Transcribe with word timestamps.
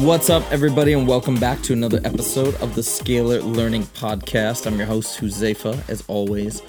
What's 0.00 0.30
up, 0.30 0.50
everybody, 0.50 0.94
and 0.94 1.06
welcome 1.06 1.38
back 1.38 1.60
to 1.60 1.74
another 1.74 2.00
episode 2.04 2.54
of 2.62 2.74
the 2.74 2.80
Scalar 2.80 3.42
Learning 3.44 3.82
Podcast. 3.82 4.66
I'm 4.66 4.78
your 4.78 4.86
host, 4.86 5.20
Huzefa, 5.20 5.86
as 5.90 6.02
always. 6.08 6.62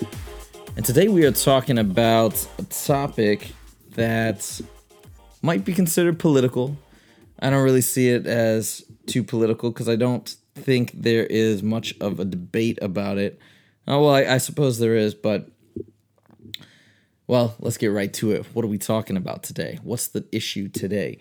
And 0.75 0.83
today 0.83 1.07
we 1.07 1.25
are 1.25 1.31
talking 1.31 1.77
about 1.77 2.45
a 2.59 2.63
topic 2.63 3.53
that 3.91 4.59
might 5.41 5.63
be 5.63 5.73
considered 5.73 6.19
political. 6.19 6.77
I 7.39 7.49
don't 7.49 7.63
really 7.63 7.79
see 7.79 8.09
it 8.09 8.27
as 8.27 8.83
too 9.05 9.23
political 9.23 9.71
because 9.71 9.87
I 9.87 9.95
don't 9.95 10.35
think 10.55 10.91
there 10.91 11.25
is 11.25 11.63
much 11.63 11.95
of 12.01 12.19
a 12.19 12.25
debate 12.25 12.79
about 12.81 13.17
it. 13.17 13.39
Oh, 13.87 14.03
well, 14.03 14.13
I, 14.13 14.25
I 14.25 14.37
suppose 14.39 14.77
there 14.77 14.97
is, 14.97 15.15
but 15.15 15.49
well, 17.27 17.55
let's 17.59 17.77
get 17.77 17.93
right 17.93 18.13
to 18.15 18.33
it. 18.33 18.45
What 18.51 18.65
are 18.65 18.67
we 18.67 18.77
talking 18.77 19.15
about 19.15 19.41
today? 19.41 19.79
What's 19.83 20.07
the 20.07 20.27
issue 20.33 20.67
today? 20.67 21.17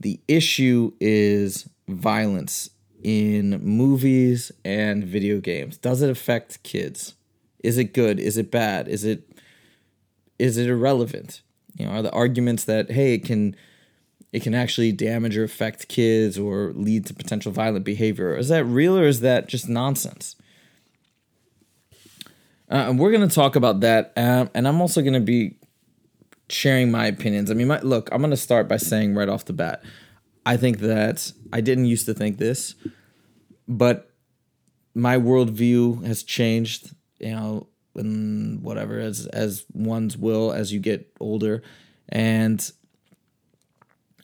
The 0.00 0.20
issue 0.28 0.92
is 1.00 1.68
violence 1.88 2.70
in 3.02 3.62
movies 3.62 4.50
and 4.64 5.04
video 5.04 5.40
games. 5.40 5.76
Does 5.76 6.02
it 6.02 6.10
affect 6.10 6.62
kids? 6.62 7.14
Is 7.62 7.78
it 7.78 7.94
good? 7.94 8.18
Is 8.18 8.36
it 8.36 8.50
bad? 8.50 8.88
Is 8.88 9.04
it 9.04 9.28
is 10.38 10.56
it 10.56 10.68
irrelevant? 10.68 11.42
You 11.78 11.86
know, 11.86 11.92
are 11.92 12.02
the 12.02 12.12
arguments 12.12 12.64
that 12.64 12.90
hey, 12.90 13.14
it 13.14 13.24
can 13.24 13.56
it 14.32 14.42
can 14.42 14.54
actually 14.54 14.90
damage 14.90 15.36
or 15.36 15.44
affect 15.44 15.88
kids 15.88 16.38
or 16.38 16.72
lead 16.74 17.06
to 17.06 17.14
potential 17.14 17.52
violent 17.52 17.84
behavior? 17.84 18.36
Is 18.36 18.48
that 18.48 18.64
real 18.64 18.98
or 18.98 19.06
is 19.06 19.20
that 19.20 19.48
just 19.48 19.68
nonsense? 19.68 20.34
Uh, 22.70 22.86
and 22.88 22.98
we're 22.98 23.12
going 23.12 23.28
to 23.28 23.32
talk 23.34 23.54
about 23.54 23.80
that. 23.80 24.12
Um, 24.16 24.50
and 24.54 24.66
I'm 24.66 24.80
also 24.80 25.02
going 25.02 25.14
to 25.14 25.20
be 25.20 25.56
sharing 26.48 26.90
my 26.90 27.06
opinions. 27.06 27.50
I 27.50 27.54
mean, 27.54 27.68
my, 27.68 27.80
look, 27.80 28.08
I'm 28.12 28.20
going 28.20 28.30
to 28.30 28.36
start 28.36 28.68
by 28.68 28.76
saying 28.76 29.14
right 29.14 29.28
off 29.28 29.44
the 29.44 29.52
bat, 29.52 29.82
I 30.46 30.56
think 30.56 30.78
that 30.80 31.32
I 31.52 31.60
didn't 31.60 31.86
used 31.86 32.06
to 32.06 32.14
think 32.14 32.38
this, 32.38 32.74
but 33.66 34.10
my 34.94 35.16
worldview 35.16 36.04
has 36.04 36.22
changed, 36.22 36.94
you 37.18 37.32
know, 37.32 37.66
and 37.94 38.62
whatever, 38.62 38.98
as, 38.98 39.26
as 39.26 39.64
one's 39.72 40.16
will 40.16 40.52
as 40.52 40.72
you 40.72 40.80
get 40.80 41.10
older. 41.20 41.62
And 42.08 42.70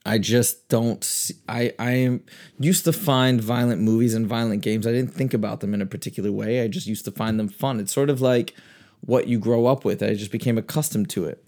I 0.04 0.18
just 0.18 0.68
don't 0.68 1.02
see, 1.04 1.34
I 1.48 1.72
I 1.78 1.90
am 1.92 2.24
used 2.58 2.84
to 2.84 2.92
find 2.92 3.40
violent 3.40 3.82
movies 3.82 4.14
and 4.14 4.26
violent 4.26 4.62
games. 4.62 4.86
I 4.86 4.92
didn't 4.92 5.14
think 5.14 5.34
about 5.34 5.60
them 5.60 5.74
in 5.74 5.82
a 5.82 5.86
particular 5.86 6.32
way. 6.32 6.62
I 6.62 6.68
just 6.68 6.86
used 6.86 7.04
to 7.04 7.10
find 7.10 7.38
them 7.38 7.48
fun. 7.48 7.80
It's 7.80 7.92
sort 7.92 8.10
of 8.10 8.20
like 8.20 8.54
what 9.02 9.28
you 9.28 9.38
grow 9.38 9.66
up 9.66 9.84
with. 9.84 10.02
I 10.02 10.14
just 10.14 10.32
became 10.32 10.56
accustomed 10.58 11.10
to 11.10 11.26
it. 11.26 11.44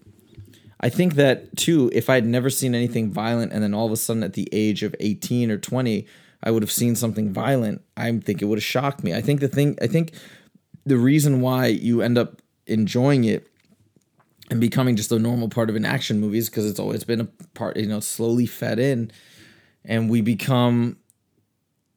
I 0.83 0.89
think 0.89 1.15
that 1.15 1.55
too, 1.55 1.89
if 1.93 2.09
I 2.09 2.15
had 2.15 2.25
never 2.25 2.49
seen 2.49 2.75
anything 2.75 3.09
violent 3.09 3.53
and 3.53 3.63
then 3.63 3.73
all 3.73 3.85
of 3.85 3.93
a 3.93 3.97
sudden 3.97 4.21
at 4.21 4.33
the 4.33 4.49
age 4.51 4.83
of 4.83 4.93
18 4.99 5.49
or 5.49 5.57
20, 5.57 6.05
I 6.43 6.51
would 6.51 6.61
have 6.61 6.73
seen 6.73 6.97
something 6.97 7.31
violent, 7.31 7.81
I 7.95 8.11
think 8.19 8.41
it 8.41 8.45
would 8.45 8.57
have 8.57 8.65
shocked 8.65 9.01
me. 9.01 9.13
I 9.13 9.21
think 9.21 9.39
the 9.39 9.47
thing 9.47 9.77
I 9.81 9.87
think 9.87 10.11
the 10.85 10.97
reason 10.97 11.39
why 11.39 11.67
you 11.67 12.01
end 12.01 12.17
up 12.17 12.41
enjoying 12.67 13.23
it 13.23 13.47
and 14.51 14.59
becoming 14.59 14.97
just 14.97 15.13
a 15.13 15.19
normal 15.19 15.47
part 15.47 15.69
of 15.69 15.77
an 15.77 15.85
action 15.85 16.19
movie 16.19 16.37
is 16.37 16.49
because 16.49 16.69
it's 16.69 16.81
always 16.81 17.05
been 17.05 17.21
a 17.21 17.29
part, 17.53 17.77
you 17.77 17.87
know, 17.87 18.01
slowly 18.01 18.45
fed 18.45 18.77
in 18.77 19.09
and 19.85 20.09
we 20.09 20.19
become 20.19 20.97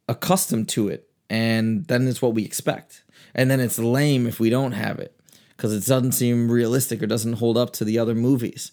accustomed 0.08 0.68
to 0.68 0.86
it. 0.86 1.10
And 1.28 1.86
then 1.86 2.06
it's 2.06 2.22
what 2.22 2.34
we 2.34 2.44
expect. 2.44 3.02
And 3.34 3.50
then 3.50 3.58
it's 3.58 3.80
lame 3.80 4.28
if 4.28 4.38
we 4.38 4.48
don't 4.48 4.72
have 4.72 5.00
it 5.00 5.15
because 5.56 5.72
it 5.72 5.86
doesn't 5.86 6.12
seem 6.12 6.50
realistic 6.50 7.02
or 7.02 7.06
doesn't 7.06 7.34
hold 7.34 7.56
up 7.56 7.72
to 7.74 7.84
the 7.84 7.98
other 7.98 8.14
movies. 8.14 8.72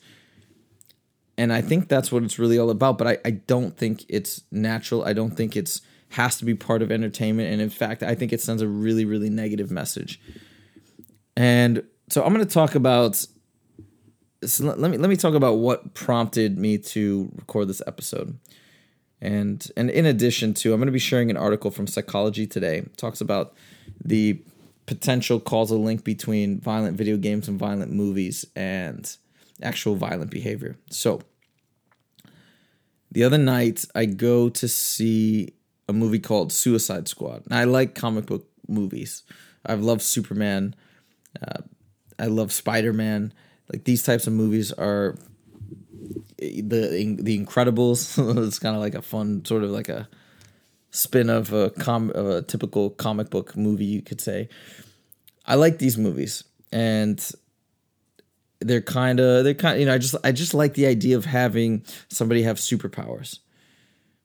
And 1.38 1.52
I 1.52 1.62
think 1.62 1.88
that's 1.88 2.12
what 2.12 2.24
it's 2.24 2.38
really 2.38 2.60
all 2.60 2.70
about. 2.70 2.98
But 2.98 3.08
I, 3.08 3.18
I 3.26 3.32
don't 3.32 3.76
think 3.76 4.06
it's 4.08 4.44
natural. 4.52 5.04
I 5.04 5.14
don't 5.14 5.32
think 5.32 5.56
it's 5.56 5.82
has 6.10 6.38
to 6.38 6.46
be 6.46 6.54
part 6.54 6.84
of 6.84 6.92
entertainment. 6.92 7.52
And 7.52 7.60
in 7.60 7.72
fact, 7.72 8.04
I 8.04 8.14
think 8.14 8.32
it 8.32 8.42
sends 8.42 8.62
a 8.62 8.68
really, 8.68 9.04
really 9.04 9.32
negative 9.32 9.72
message. 9.72 10.22
And 11.36 11.84
so 12.10 12.24
I'm 12.24 12.34
going 12.34 12.46
to 12.46 12.54
talk 12.54 12.76
about 12.76 13.26
so 14.46 14.66
let 14.66 14.92
me 14.92 14.98
let 14.98 15.10
me 15.10 15.16
talk 15.16 15.34
about 15.36 15.56
what 15.56 15.94
prompted 15.94 16.58
me 16.58 16.78
to 16.78 17.32
record 17.36 17.68
this 17.68 17.82
episode. 17.88 18.38
And 19.22 19.66
and 19.78 19.90
in 19.90 20.06
addition 20.06 20.54
to, 20.56 20.74
I'm 20.74 20.80
going 20.80 20.88
to 20.88 20.92
be 20.92 21.00
sharing 21.00 21.30
an 21.30 21.38
article 21.38 21.72
from 21.72 21.88
Psychology 21.88 22.46
Today. 22.46 22.80
It 22.80 22.98
talks 22.98 23.22
about 23.22 23.56
the 24.04 24.42
potential 24.86 25.40
causal 25.40 25.84
link 25.84 26.04
between 26.04 26.60
violent 26.60 26.98
video 26.98 27.18
games 27.18 27.48
and 27.48 27.60
violent 27.60 27.92
movies 27.92 28.46
and 28.56 29.16
actual 29.62 29.96
violent 29.96 30.32
behavior. 30.32 30.78
So, 30.90 31.22
the 33.12 33.24
other 33.24 33.38
night 33.38 33.86
I 33.94 34.06
go 34.06 34.50
to 34.50 34.68
see 34.68 35.54
a 35.88 35.94
movie 35.94 36.20
called 36.20 36.52
Suicide 36.52 37.08
Squad. 37.08 37.44
I 37.52 37.66
like 37.66 37.96
comic 37.96 38.26
book 38.26 38.48
movies. 38.68 39.24
I've 39.66 39.82
loved 39.82 40.02
Superman. 40.02 40.76
Uh, 41.42 41.62
I 42.20 42.26
love 42.26 42.52
Spider 42.52 42.94
Man 42.94 43.34
like 43.72 43.84
these 43.86 44.04
types 44.04 44.28
of 44.28 44.34
movies 44.34 44.72
are 44.72 45.16
the 46.38 47.18
the 47.20 47.40
Incredibles. 47.40 48.18
it's 48.48 48.60
kind 48.60 48.76
of 48.76 48.82
like 48.82 48.96
a 48.96 49.02
fun 49.02 49.46
sort 49.46 49.64
of 49.64 49.70
like 49.70 49.90
a 49.90 50.08
spin 50.94 51.30
of 51.30 51.52
a 51.52 51.72
com 51.72 52.12
of 52.12 52.28
a 52.28 52.42
typical 52.42 52.92
comic 52.92 53.30
book 53.30 53.58
movie, 53.58 53.86
you 53.86 54.02
could 54.02 54.22
say. 54.22 54.48
I 55.46 55.56
like 55.56 55.80
these 55.80 55.98
movies, 55.98 56.46
and 56.72 57.20
they're 58.60 58.82
kind 58.82 59.20
of 59.20 59.44
they're 59.44 59.54
kind. 59.54 59.80
You 59.80 59.88
know, 59.88 59.94
I 59.94 59.98
just 59.98 60.16
I 60.24 60.32
just 60.32 60.54
like 60.54 60.76
the 60.76 60.86
idea 60.86 61.18
of 61.18 61.26
having 61.26 61.84
somebody 62.10 62.44
have 62.44 62.58
superpowers, 62.58 63.40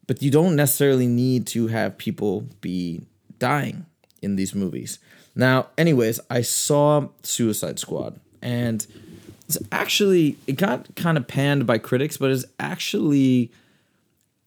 but 0.06 0.22
you 0.22 0.30
don't 0.30 0.54
necessarily 0.54 1.08
need 1.08 1.46
to 1.48 1.66
have 1.66 1.98
people 1.98 2.46
be 2.60 3.02
dying 3.38 3.86
in 4.22 4.36
these 4.36 4.54
movies. 4.54 4.98
Now, 5.34 5.68
anyways, 5.76 6.20
I 6.30 6.42
saw 6.42 7.08
Suicide 7.22 7.78
Squad 7.78 8.20
and 8.42 8.86
it's 9.46 9.58
actually 9.72 10.36
it 10.46 10.56
got 10.56 10.94
kind 10.94 11.16
of 11.16 11.26
panned 11.26 11.66
by 11.66 11.78
critics, 11.78 12.16
but 12.16 12.30
it's 12.30 12.44
actually 12.60 13.50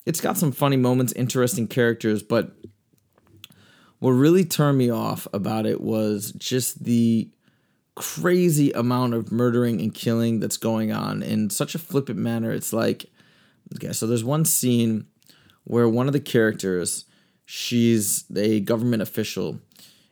it's 0.05 0.21
got 0.21 0.37
some 0.37 0.51
funny 0.51 0.77
moments, 0.77 1.13
interesting 1.13 1.67
characters, 1.67 2.23
but 2.23 2.51
what 3.99 4.11
really 4.11 4.43
turned 4.43 4.77
me 4.77 4.89
off 4.89 5.27
about 5.31 5.65
it 5.65 5.79
was 5.79 6.31
just 6.33 6.83
the 6.83 7.29
crazy 7.95 8.71
amount 8.71 9.13
of 9.13 9.31
murdering 9.31 9.79
and 9.79 9.93
killing 9.93 10.39
that's 10.39 10.57
going 10.57 10.91
on 10.91 11.21
in 11.21 11.49
such 11.49 11.75
a 11.75 11.79
flippant 11.79 12.17
manner. 12.17 12.51
It's 12.51 12.73
like 12.73 13.05
okay, 13.75 13.93
so 13.93 14.07
there's 14.07 14.23
one 14.23 14.43
scene 14.43 15.05
where 15.65 15.87
one 15.87 16.07
of 16.07 16.13
the 16.13 16.19
characters, 16.19 17.05
she's 17.45 18.25
a 18.35 18.59
government 18.61 19.01
official 19.01 19.59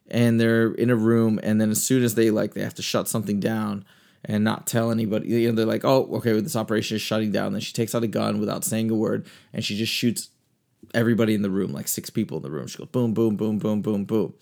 and 0.08 0.40
they're 0.40 0.72
in 0.74 0.90
a 0.90 0.96
room 0.96 1.40
and 1.42 1.60
then 1.60 1.72
as 1.72 1.84
soon 1.84 2.04
as 2.04 2.16
they 2.16 2.30
like 2.30 2.54
they 2.54 2.62
have 2.62 2.76
to 2.76 2.82
shut 2.82 3.08
something 3.08 3.40
down, 3.40 3.86
and 4.26 4.44
not 4.44 4.68
tell 4.68 4.92
anybody. 4.92 5.30
You 5.30 5.50
know, 5.50 5.56
they're 5.56 5.66
like, 5.66 5.86
oh, 5.86 6.08
okay, 6.16 6.34
well, 6.34 6.42
this 6.42 6.56
operation 6.56 6.96
is 6.96 7.02
shutting 7.02 7.32
down. 7.32 7.54
Then 7.54 7.62
she 7.62 7.74
takes 7.74 7.96
out 7.96 8.04
a 8.04 8.08
gun 8.08 8.40
without 8.40 8.64
saying 8.64 8.92
a 8.92 8.96
word, 8.96 9.28
and 9.54 9.64
she 9.64 9.78
just 9.78 9.92
shoots 9.92 10.30
everybody 10.94 11.34
in 11.34 11.42
the 11.42 11.50
room, 11.50 11.72
like 11.72 11.88
six 11.88 12.10
people 12.10 12.38
in 12.38 12.44
the 12.44 12.52
room. 12.52 12.68
She 12.68 12.78
goes 12.78 12.88
boom, 12.88 13.14
boom, 13.14 13.36
boom, 13.36 13.60
boom, 13.60 13.82
boom, 13.82 14.06
boom. 14.06 14.34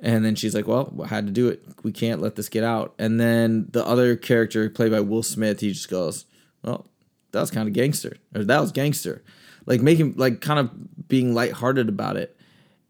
And 0.00 0.24
then 0.24 0.34
she's 0.34 0.54
like, 0.54 0.68
well, 0.68 0.94
I 1.02 1.08
had 1.08 1.26
to 1.26 1.32
do 1.32 1.48
it. 1.48 1.64
We 1.82 1.90
can't 1.90 2.20
let 2.20 2.36
this 2.36 2.48
get 2.48 2.64
out. 2.64 2.94
And 2.98 3.18
then 3.18 3.68
the 3.70 3.84
other 3.84 4.14
character, 4.14 4.68
played 4.68 4.92
by 4.92 5.00
Will 5.00 5.22
Smith, 5.22 5.60
he 5.60 5.72
just 5.72 5.88
goes, 5.88 6.26
well, 6.62 6.86
that 7.32 7.40
was 7.40 7.50
kind 7.50 7.66
of 7.66 7.72
gangster. 7.72 8.18
Or 8.34 8.44
that 8.44 8.60
was 8.60 8.72
gangster. 8.72 9.24
Like 9.64 9.80
making, 9.80 10.14
like 10.16 10.42
kind 10.42 10.60
of 10.60 11.08
being 11.08 11.34
lighthearted 11.34 11.88
about 11.88 12.16
it. 12.16 12.35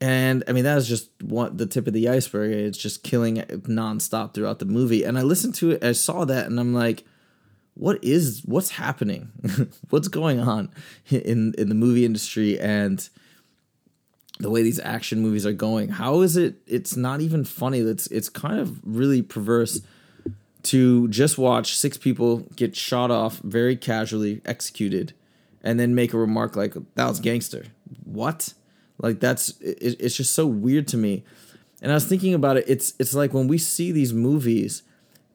And 0.00 0.44
I 0.46 0.52
mean, 0.52 0.64
that 0.64 0.76
is 0.76 0.88
just 0.88 1.10
one 1.22 1.56
the 1.56 1.66
tip 1.66 1.86
of 1.86 1.92
the 1.92 2.08
iceberg. 2.08 2.52
It's 2.52 2.78
just 2.78 3.02
killing 3.02 3.36
nonstop 3.36 4.34
throughout 4.34 4.58
the 4.58 4.66
movie. 4.66 5.04
And 5.04 5.18
I 5.18 5.22
listened 5.22 5.54
to 5.56 5.72
it, 5.72 5.84
I 5.84 5.92
saw 5.92 6.24
that, 6.26 6.46
and 6.46 6.60
I'm 6.60 6.74
like, 6.74 7.04
what 7.74 8.02
is 8.02 8.42
what's 8.44 8.70
happening? 8.70 9.30
what's 9.90 10.08
going 10.08 10.40
on 10.40 10.70
in 11.10 11.54
in 11.56 11.68
the 11.68 11.74
movie 11.74 12.04
industry 12.04 12.58
and 12.58 13.08
the 14.38 14.50
way 14.50 14.62
these 14.62 14.80
action 14.80 15.20
movies 15.20 15.46
are 15.46 15.52
going? 15.52 15.90
How 15.90 16.20
is 16.20 16.36
it? 16.36 16.56
It's 16.66 16.96
not 16.96 17.20
even 17.20 17.44
funny. 17.44 17.80
It's 17.80 18.06
it's 18.08 18.28
kind 18.28 18.60
of 18.60 18.80
really 18.84 19.22
perverse 19.22 19.80
to 20.64 21.06
just 21.08 21.38
watch 21.38 21.76
six 21.76 21.96
people 21.96 22.38
get 22.56 22.74
shot 22.74 23.10
off 23.10 23.38
very 23.38 23.76
casually, 23.76 24.40
executed, 24.44 25.12
and 25.62 25.78
then 25.78 25.94
make 25.94 26.12
a 26.12 26.18
remark 26.18 26.56
like 26.56 26.74
that 26.96 27.08
was 27.08 27.20
gangster. 27.20 27.66
What? 28.04 28.52
Like 28.98 29.20
that's 29.20 29.60
it, 29.60 29.96
it's 30.00 30.16
just 30.16 30.34
so 30.34 30.46
weird 30.46 30.88
to 30.88 30.96
me. 30.96 31.24
And 31.82 31.90
I 31.90 31.94
was 31.94 32.06
thinking 32.06 32.34
about 32.34 32.56
it. 32.56 32.64
It's 32.66 32.94
it's 32.98 33.14
like 33.14 33.34
when 33.34 33.48
we 33.48 33.58
see 33.58 33.92
these 33.92 34.12
movies, 34.12 34.82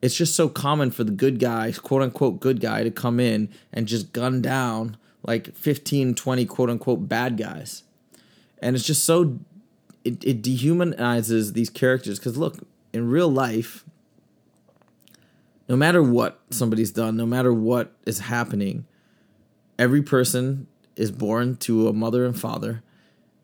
it's 0.00 0.16
just 0.16 0.34
so 0.34 0.48
common 0.48 0.90
for 0.90 1.04
the 1.04 1.12
good 1.12 1.38
guy, 1.38 1.72
quote 1.72 2.02
unquote 2.02 2.40
good 2.40 2.60
guy, 2.60 2.82
to 2.82 2.90
come 2.90 3.20
in 3.20 3.48
and 3.72 3.86
just 3.86 4.12
gun 4.12 4.42
down 4.42 4.96
like 5.22 5.54
15, 5.54 6.14
20 6.14 6.46
quote 6.46 6.70
unquote 6.70 7.08
bad 7.08 7.36
guys. 7.36 7.84
And 8.60 8.74
it's 8.74 8.84
just 8.84 9.04
so 9.04 9.38
it, 10.04 10.24
it 10.24 10.42
dehumanizes 10.42 11.52
these 11.52 11.70
characters 11.70 12.18
because 12.18 12.36
look, 12.36 12.58
in 12.92 13.08
real 13.08 13.28
life, 13.28 13.84
no 15.68 15.76
matter 15.76 16.02
what 16.02 16.40
somebody's 16.50 16.90
done, 16.90 17.16
no 17.16 17.26
matter 17.26 17.52
what 17.52 17.92
is 18.04 18.20
happening, 18.20 18.84
every 19.78 20.02
person 20.02 20.66
is 20.96 21.10
born 21.10 21.56
to 21.56 21.88
a 21.88 21.92
mother 21.92 22.26
and 22.26 22.38
father. 22.38 22.82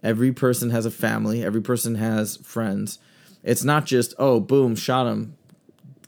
Every 0.03 0.33
person 0.33 0.71
has 0.71 0.87
a 0.87 0.91
family. 0.91 1.45
Every 1.45 1.61
person 1.61 1.97
has 1.97 2.37
friends. 2.39 2.99
It's 3.43 3.65
not 3.65 3.87
just 3.87 4.15
oh, 4.19 4.41
boom, 4.41 4.77
shot 4.77 5.07
him. 5.07 5.37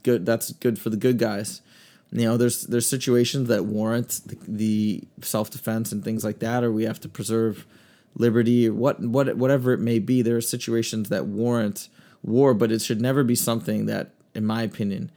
Good. 0.03 0.25
That's 0.25 0.51
good 0.53 0.79
for 0.79 0.89
the 0.89 0.97
good 0.97 1.17
guys. 1.17 1.61
You 2.11 2.25
know, 2.25 2.37
there's 2.37 2.63
there's 2.63 2.87
situations 2.87 3.47
that 3.47 3.65
warrant 3.65 4.21
the, 4.25 4.37
the 4.47 5.03
self 5.21 5.49
defense 5.49 5.91
and 5.91 6.03
things 6.03 6.23
like 6.23 6.39
that, 6.39 6.63
or 6.63 6.71
we 6.71 6.83
have 6.83 6.99
to 7.01 7.09
preserve 7.09 7.65
liberty, 8.15 8.67
or 8.67 8.73
what 8.73 8.99
what 8.99 9.37
whatever 9.37 9.71
it 9.71 9.79
may 9.79 9.99
be. 9.99 10.21
There 10.21 10.35
are 10.35 10.41
situations 10.41 11.09
that 11.09 11.25
warrant 11.25 11.87
war, 12.21 12.53
but 12.53 12.71
it 12.71 12.81
should 12.81 13.01
never 13.01 13.23
be 13.23 13.35
something 13.35 13.85
that, 13.85 14.11
in 14.35 14.45
my 14.45 14.63
opinion, 14.63 15.11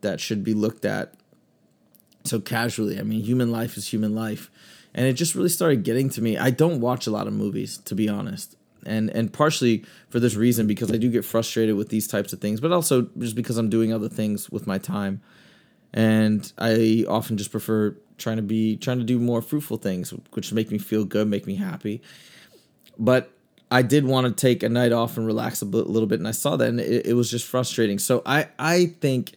that 0.00 0.20
should 0.20 0.42
be 0.42 0.54
looked 0.54 0.84
at 0.84 1.14
so 2.24 2.40
casually. 2.40 2.98
I 2.98 3.02
mean, 3.02 3.22
human 3.22 3.52
life 3.52 3.76
is 3.76 3.92
human 3.92 4.14
life. 4.14 4.50
And 4.94 5.06
it 5.06 5.14
just 5.14 5.34
really 5.34 5.48
started 5.48 5.82
getting 5.82 6.08
to 6.10 6.22
me. 6.22 6.38
I 6.38 6.50
don't 6.50 6.80
watch 6.80 7.06
a 7.06 7.10
lot 7.10 7.26
of 7.26 7.32
movies, 7.32 7.78
to 7.78 7.94
be 7.94 8.08
honest. 8.08 8.56
And 8.86 9.10
and 9.10 9.32
partially 9.32 9.84
for 10.10 10.20
this 10.20 10.34
reason 10.34 10.66
because 10.66 10.92
I 10.92 10.96
do 10.98 11.10
get 11.10 11.24
frustrated 11.24 11.74
with 11.74 11.88
these 11.88 12.06
types 12.06 12.32
of 12.32 12.40
things, 12.40 12.60
but 12.60 12.70
also 12.70 13.08
just 13.18 13.34
because 13.34 13.56
I'm 13.56 13.70
doing 13.70 13.92
other 13.92 14.08
things 14.08 14.50
with 14.50 14.66
my 14.66 14.78
time. 14.78 15.22
And 15.92 16.52
I 16.58 17.04
often 17.08 17.36
just 17.36 17.50
prefer 17.50 17.96
trying 18.18 18.36
to 18.36 18.42
be 18.42 18.76
trying 18.76 18.98
to 18.98 19.04
do 19.04 19.18
more 19.18 19.40
fruitful 19.40 19.78
things, 19.78 20.10
which 20.32 20.52
make 20.52 20.70
me 20.70 20.78
feel 20.78 21.04
good, 21.04 21.28
make 21.28 21.46
me 21.46 21.56
happy. 21.56 22.02
But 22.98 23.30
I 23.70 23.82
did 23.82 24.04
want 24.04 24.26
to 24.26 24.32
take 24.32 24.62
a 24.62 24.68
night 24.68 24.92
off 24.92 25.16
and 25.16 25.26
relax 25.26 25.62
a 25.62 25.64
little 25.64 26.06
bit, 26.06 26.18
and 26.18 26.28
I 26.28 26.32
saw 26.32 26.56
that, 26.56 26.68
and 26.68 26.80
it, 26.80 27.06
it 27.06 27.14
was 27.14 27.30
just 27.30 27.46
frustrating. 27.46 27.98
So 27.98 28.22
I 28.26 28.48
I 28.58 28.86
think 29.00 29.32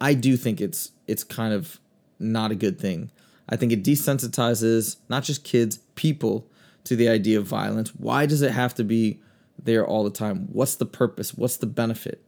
I 0.00 0.14
do 0.14 0.36
think 0.36 0.60
it's 0.60 0.92
it's 1.06 1.24
kind 1.24 1.52
of 1.54 1.80
not 2.18 2.50
a 2.50 2.54
good 2.54 2.78
thing. 2.78 3.10
I 3.48 3.56
think 3.56 3.72
it 3.72 3.84
desensitizes 3.84 4.96
not 5.08 5.22
just 5.22 5.44
kids, 5.44 5.78
people 5.94 6.46
to 6.84 6.96
the 6.96 7.08
idea 7.08 7.38
of 7.38 7.46
violence. 7.46 7.90
Why 7.90 8.26
does 8.26 8.42
it 8.42 8.52
have 8.52 8.74
to 8.74 8.84
be 8.84 9.20
there 9.62 9.86
all 9.86 10.04
the 10.04 10.10
time? 10.10 10.48
What's 10.52 10.76
the 10.76 10.86
purpose? 10.86 11.34
What's 11.34 11.56
the 11.56 11.66
benefit? 11.66 12.22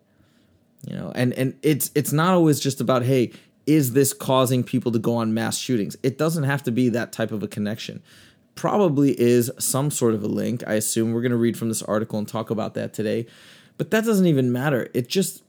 You 0.86 0.96
know, 0.96 1.12
and 1.14 1.32
and 1.34 1.58
it's 1.62 1.90
it's 1.94 2.12
not 2.12 2.34
always 2.34 2.60
just 2.60 2.80
about 2.80 3.02
hey, 3.02 3.32
is 3.66 3.92
this 3.92 4.12
causing 4.12 4.62
people 4.62 4.92
to 4.92 4.98
go 4.98 5.16
on 5.16 5.34
mass 5.34 5.58
shootings? 5.58 5.96
It 6.02 6.18
doesn't 6.18 6.44
have 6.44 6.62
to 6.64 6.70
be 6.70 6.88
that 6.90 7.12
type 7.12 7.32
of 7.32 7.42
a 7.42 7.48
connection. 7.48 8.02
Probably 8.54 9.18
is 9.20 9.50
some 9.58 9.90
sort 9.90 10.14
of 10.14 10.22
a 10.22 10.28
link. 10.28 10.62
I 10.66 10.74
assume 10.74 11.12
we're 11.12 11.22
going 11.22 11.32
to 11.32 11.36
read 11.36 11.56
from 11.56 11.68
this 11.68 11.82
article 11.82 12.18
and 12.18 12.26
talk 12.26 12.50
about 12.50 12.74
that 12.74 12.92
today. 12.92 13.26
But 13.76 13.90
that 13.92 14.04
doesn't 14.04 14.26
even 14.26 14.50
matter. 14.50 14.88
It 14.94 15.08
just 15.08 15.42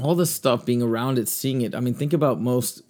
all 0.00 0.14
this 0.14 0.30
stuff 0.30 0.64
being 0.64 0.82
around 0.82 1.18
it, 1.18 1.28
seeing 1.28 1.60
it. 1.62 1.74
I 1.74 1.80
mean, 1.80 1.94
think 1.94 2.12
about 2.12 2.40
most 2.40 2.82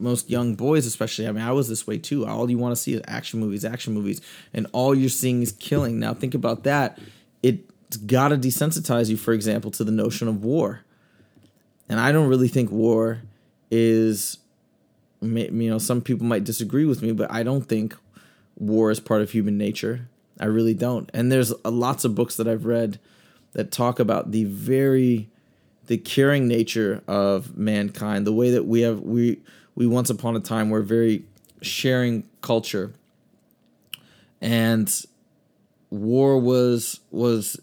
most 0.00 0.30
young 0.30 0.54
boys, 0.54 0.86
especially. 0.86 1.28
I 1.28 1.32
mean, 1.32 1.44
I 1.44 1.52
was 1.52 1.68
this 1.68 1.86
way 1.86 1.98
too. 1.98 2.26
All 2.26 2.50
you 2.50 2.58
want 2.58 2.72
to 2.72 2.80
see 2.80 2.94
is 2.94 3.02
action 3.06 3.40
movies, 3.40 3.64
action 3.64 3.94
movies, 3.94 4.20
and 4.52 4.66
all 4.72 4.94
you're 4.94 5.08
seeing 5.08 5.42
is 5.42 5.52
killing. 5.52 5.98
Now, 5.98 6.14
think 6.14 6.34
about 6.34 6.64
that. 6.64 6.98
It's 7.42 7.96
got 7.96 8.28
to 8.28 8.36
desensitize 8.36 9.10
you, 9.10 9.16
for 9.16 9.32
example, 9.32 9.70
to 9.72 9.84
the 9.84 9.90
notion 9.90 10.28
of 10.28 10.44
war. 10.44 10.82
And 11.88 11.98
I 11.98 12.12
don't 12.12 12.28
really 12.28 12.48
think 12.48 12.70
war 12.70 13.22
is, 13.70 14.38
you 15.20 15.50
know, 15.50 15.78
some 15.78 16.00
people 16.00 16.26
might 16.26 16.44
disagree 16.44 16.84
with 16.84 17.02
me, 17.02 17.12
but 17.12 17.30
I 17.32 17.42
don't 17.42 17.62
think 17.62 17.96
war 18.56 18.90
is 18.90 19.00
part 19.00 19.22
of 19.22 19.30
human 19.30 19.58
nature. 19.58 20.08
I 20.38 20.46
really 20.46 20.74
don't. 20.74 21.10
And 21.12 21.32
there's 21.32 21.52
lots 21.64 22.04
of 22.04 22.14
books 22.14 22.36
that 22.36 22.46
I've 22.46 22.64
read 22.64 23.00
that 23.52 23.72
talk 23.72 23.98
about 23.98 24.30
the 24.30 24.44
very 24.44 25.28
the 25.90 25.98
caring 25.98 26.46
nature 26.46 27.02
of 27.08 27.58
mankind, 27.58 28.24
the 28.24 28.32
way 28.32 28.52
that 28.52 28.64
we 28.64 28.82
have 28.82 29.00
we 29.00 29.40
we 29.80 29.86
once 29.86 30.10
upon 30.10 30.36
a 30.36 30.40
time 30.40 30.68
were 30.68 30.82
very 30.82 31.24
sharing 31.62 32.28
culture, 32.42 32.92
and 34.38 35.06
war 35.88 36.38
was 36.38 37.00
was 37.10 37.58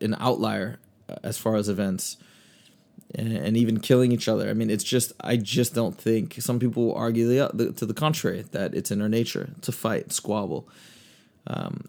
an 0.00 0.16
outlier 0.18 0.80
as 1.22 1.38
far 1.38 1.54
as 1.54 1.68
events 1.68 2.16
and, 3.14 3.56
even 3.56 3.78
killing 3.78 4.10
each 4.10 4.26
other. 4.26 4.50
I 4.50 4.52
mean, 4.52 4.68
it's 4.68 4.82
just 4.82 5.12
I 5.20 5.36
just 5.36 5.76
don't 5.76 5.96
think 5.96 6.34
some 6.40 6.58
people 6.58 6.92
argue 6.96 7.28
the, 7.28 7.50
the, 7.54 7.72
to 7.74 7.86
the 7.86 7.94
contrary 7.94 8.44
that 8.50 8.74
it's 8.74 8.90
in 8.90 9.00
our 9.00 9.08
nature 9.08 9.50
to 9.62 9.70
fight, 9.70 10.10
squabble. 10.10 10.68
Um, 11.46 11.84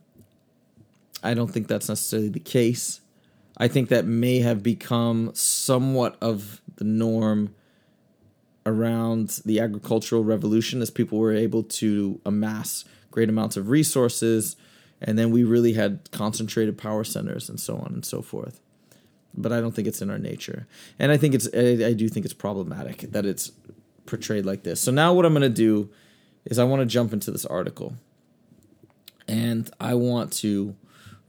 I 1.24 1.34
don't 1.34 1.50
think 1.52 1.68
that's 1.68 1.90
necessarily 1.90 2.30
the 2.30 2.40
case. 2.40 3.02
I 3.58 3.68
think 3.68 3.90
that 3.90 4.06
may 4.06 4.42
have 4.42 4.62
become 4.62 5.32
somewhat 5.34 6.18
of 6.22 6.62
the 6.76 6.84
norm 6.84 7.56
around 8.66 9.42
the 9.46 9.60
agricultural 9.60 10.24
revolution 10.24 10.82
as 10.82 10.90
people 10.90 11.18
were 11.18 11.34
able 11.34 11.64
to 11.64 12.20
amass 12.26 12.86
great 13.12 13.30
amounts 13.30 13.58
of 13.58 13.70
resources 13.70 14.56
and 15.02 15.18
then 15.18 15.32
we 15.32 15.44
really 15.44 15.74
had 15.74 16.10
concentrated 16.12 16.78
power 16.78 17.04
centers 17.04 17.50
and 17.50 17.60
so 17.60 17.78
on 17.78 17.94
and 17.94 18.06
so 18.06 18.22
forth. 18.22 18.60
But 19.34 19.52
i 19.52 19.62
don't 19.62 19.74
think 19.74 19.88
it's 19.88 20.02
in 20.02 20.10
our 20.10 20.20
nature. 20.20 20.68
And 20.98 21.12
i 21.12 21.18
think 21.18 21.34
it's 21.34 21.48
i, 21.54 21.88
I 21.88 21.94
do 21.94 22.10
think 22.10 22.26
it's 22.26 22.34
problematic 22.34 23.00
that 23.12 23.26
it's 23.26 23.52
portrayed 24.06 24.46
like 24.46 24.64
this. 24.64 24.82
So 24.82 24.92
now 24.92 25.14
what 25.14 25.26
i'm 25.26 25.34
going 25.34 25.42
to 25.42 25.50
do 25.50 25.90
is 26.46 26.60
i 26.60 26.64
want 26.64 26.82
to 26.82 26.86
jump 26.86 27.14
into 27.14 27.32
this 27.32 27.46
article. 27.46 27.94
And 29.28 29.70
i 29.80 29.94
want 29.94 30.34
to 30.34 30.76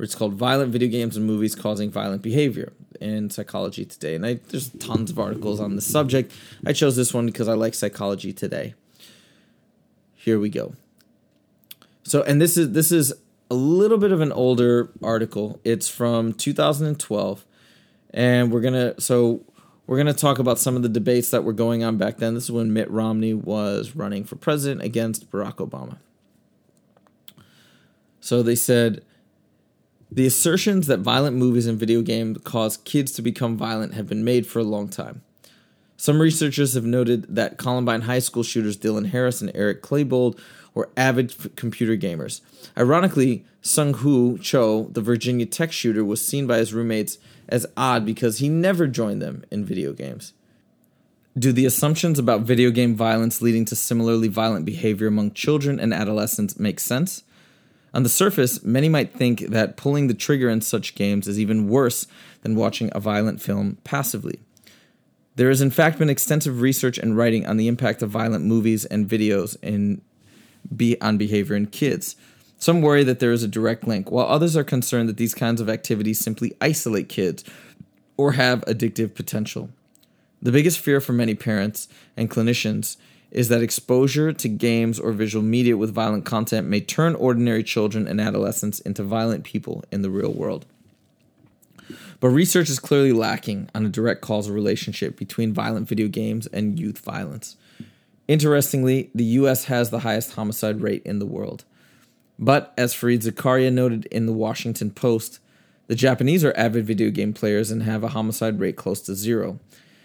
where 0.01 0.05
it's 0.07 0.15
called 0.15 0.33
Violent 0.33 0.73
Video 0.73 0.89
Games 0.89 1.15
and 1.15 1.27
Movies 1.27 1.55
Causing 1.55 1.91
Violent 1.91 2.23
Behavior 2.23 2.73
in 3.03 3.29
Psychology 3.29 3.85
Today. 3.85 4.15
And 4.15 4.25
I, 4.25 4.41
there's 4.49 4.71
tons 4.71 5.11
of 5.11 5.19
articles 5.19 5.61
on 5.61 5.77
the 5.77 5.83
subject. 5.83 6.33
I 6.65 6.73
chose 6.73 6.97
this 6.97 7.13
one 7.13 7.27
because 7.27 7.49
I 7.49 7.53
like 7.53 7.75
Psychology 7.75 8.33
Today. 8.33 8.73
Here 10.15 10.41
we 10.41 10.49
go. 10.49 10.73
So, 12.03 12.23
and 12.23 12.41
this 12.41 12.57
is 12.57 12.73
this 12.73 12.91
is 12.91 13.13
a 13.51 13.55
little 13.55 13.99
bit 13.99 14.11
of 14.11 14.23
an 14.23 14.33
older 14.33 14.91
article. 15.03 15.61
It's 15.65 15.91
from 15.91 16.33
2012, 16.33 17.45
and 18.15 18.51
we're 18.51 18.63
gonna 18.63 18.99
so 18.99 19.45
we're 19.87 19.99
gonna 19.99 20.15
talk 20.15 20.39
about 20.39 20.59
some 20.59 20.77
of 20.77 20.83
the 20.83 20.89
debates 20.89 21.31
that 21.31 21.45
were 21.45 21.53
going 21.53 21.85
on 21.85 21.99
back 21.99 22.17
then. 22.17 22.33
This 22.33 22.45
is 22.45 22.53
when 22.53 22.73
Mitt 22.73 22.91
Romney 22.91 23.35
was 23.35 23.95
running 23.95 24.25
for 24.25 24.37
president 24.37 24.81
against 24.81 25.31
Barack 25.31 25.57
Obama. 25.57 25.99
So 28.21 28.43
they 28.43 28.57
said 28.57 29.03
the 30.13 30.27
assertions 30.27 30.87
that 30.89 31.01
violent 31.01 31.37
movies 31.37 31.67
and 31.67 31.79
video 31.79 32.03
games 32.03 32.39
cause 32.43 32.77
kids 32.79 33.13
to 33.13 33.23
become 33.23 33.57
violent 33.57 33.95
have 33.95 34.09
been 34.09 34.25
made 34.25 34.47
for 34.47 34.59
a 34.59 34.65
long 34.65 34.89
time. 34.89 35.23
Some 35.97 36.21
researchers 36.21 36.75
have 36.75 36.85
noted 36.85 37.27
that 37.35 37.59
Columbine 37.59 38.03
High 38.03 38.21
School 38.21 38.43
shooters 38.43 38.77
Dylan 38.77 39.11
Harris 39.11 39.41
and 39.41 39.53
Eric 39.55 39.83
Klebold 39.83 40.39
were 40.75 40.89
avid 40.97 41.35
f- 41.39 41.55
computer 41.57 41.97
gamers. 41.97 42.41
Ironically, 42.77 43.45
Seung-Hui 43.63 44.39
Cho, 44.39 44.85
the 44.93 45.03
Virginia 45.03 45.47
Tech 45.47 45.73
shooter, 45.73 46.05
was 46.05 46.25
seen 46.27 46.47
by 46.47 46.59
his 46.59 46.73
roommates 46.73 47.19
as 47.49 47.67
odd 47.77 48.07
because 48.07 48.39
he 48.39 48.49
never 48.49 48.87
joined 48.87 49.21
them 49.21 49.45
in 49.51 49.65
video 49.65 49.93
games. 49.93 50.33
Do 51.39 51.53
the 51.53 51.67
assumptions 51.67 52.19
about 52.19 52.43
video 52.43 52.71
game 52.71 52.97
violence 52.97 53.43
leading 53.43 53.65
to 53.67 53.77
similarly 53.77 54.29
violent 54.29 54.65
behavior 54.65 55.07
among 55.07 55.33
children 55.33 55.79
and 55.79 55.95
adolescents 55.95 56.59
make 56.59 56.81
sense? 56.81 57.23
On 57.93 58.03
the 58.03 58.09
surface, 58.09 58.63
many 58.63 58.89
might 58.89 59.13
think 59.13 59.41
that 59.49 59.77
pulling 59.77 60.07
the 60.07 60.15
trigger 60.15 60.49
in 60.49 60.61
such 60.61 60.95
games 60.95 61.27
is 61.27 61.41
even 61.41 61.69
worse 61.69 62.07
than 62.43 62.55
watching 62.55 62.91
a 62.93 63.01
violent 63.01 63.41
film 63.43 63.79
passively. 63.85 64.39
There 65.37 65.49
has 65.49 65.61
in 65.61 65.71
fact 65.71 65.99
been 65.99 66.11
extensive 66.11 66.61
research 66.61 66.99
and 66.99 67.17
writing 67.17 67.47
on 67.47 67.57
the 67.57 67.69
impact 67.69 68.03
of 68.03 68.11
violent 68.11 68.45
movies 68.45 68.85
and 68.85 69.09
videos 69.09 69.57
in 69.63 70.03
be 70.75 71.01
on 71.01 71.17
behavior 71.17 71.57
in 71.57 71.67
kids. 71.67 72.17
Some 72.59 72.83
worry 72.83 73.03
that 73.05 73.21
there 73.21 73.33
is 73.33 73.43
a 73.43 73.49
direct 73.49 73.89
link, 73.89 74.11
while 74.11 74.27
others 74.27 74.57
are 74.57 74.65
concerned 74.65 75.09
that 75.09 75.17
these 75.17 75.35
kinds 75.35 75.61
of 75.61 75.71
activities 75.71 76.19
simply 76.19 76.53
isolate 76.61 77.09
kids 77.09 77.43
or 78.17 78.33
have 78.33 78.61
addictive 78.67 79.15
potential. 79.15 79.71
The 80.43 80.53
biggest 80.53 80.79
fear 80.79 81.01
for 81.01 81.13
many 81.13 81.35
parents 81.35 81.89
and 82.17 82.31
clinicians 82.31 82.99
is 83.31 83.49
that 83.49 83.63
exposure 83.63 84.33
to 84.33 84.49
games 84.49 84.99
or 84.99 85.13
visual 85.13 85.45
media 85.45 85.77
with 85.77 85.95
violent 85.95 86.25
content 86.25 86.67
may 86.67 86.81
turn 86.81 87.15
ordinary 87.15 87.63
children 87.63 88.07
and 88.07 88.21
adolescents 88.21 88.81
into 88.81 89.03
violent 89.03 89.45
people 89.45 89.85
in 89.93 90.03
the 90.03 90.11
real 90.11 90.33
world. 90.33 90.67
But 92.19 92.29
research 92.29 92.69
is 92.69 92.79
clearly 92.79 93.13
lacking 93.13 93.71
on 93.75 93.87
a 93.87 93.89
direct 93.89 94.21
causal 94.21 94.55
relationship 94.55 95.17
between 95.17 95.55
violent 95.55 95.89
video 95.89 96.09
games 96.09 96.47
and 96.49 96.79
youth 96.79 96.99
violence. 96.99 97.57
Interestingly, 98.29 99.11
the 99.15 99.25
US 99.25 99.65
has 99.65 99.91
the 99.91 100.01
highest 100.01 100.35
homicide 100.35 100.83
rate 100.83 101.03
in 101.05 101.19
the 101.19 101.27
world. 101.27 101.65
But 102.39 102.73
as 102.77 102.95
Fareed 102.95 103.23
Zakaria 103.23 103.73
noted 103.73 104.07
in 104.07 104.27
the 104.27 104.33
Washington 104.33 104.91
Post, 104.91 105.41
the 105.89 105.95
Japanese 105.95 106.45
are 106.45 106.55
avid 106.57 106.87
video 106.87 107.11
game 107.11 107.33
players 107.33 107.71
and 107.71 107.83
have 107.83 108.05
a 108.05 108.09
homicide 108.09 108.61
rate 108.61 108.77
close 108.77 109.01
to 109.03 109.15
zero. 109.15 109.59